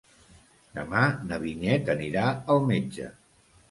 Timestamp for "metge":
2.75-3.17